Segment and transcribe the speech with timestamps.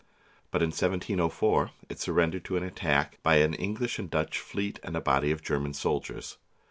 [0.49, 4.79] But in 1704 it sur rendered to an attack by an English and Dutch fleet
[4.81, 6.39] and a body of German soldiers.